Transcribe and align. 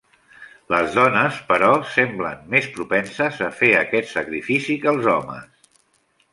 Les 0.73 0.95
dones, 0.95 1.37
però, 1.51 1.69
semblen 1.97 2.41
més 2.55 2.71
propensos 2.79 3.39
a 3.51 3.53
fer 3.61 3.71
aquest 3.85 4.13
sacrifici 4.17 4.81
que 4.87 4.93
els 4.97 5.15
homes. 5.17 5.73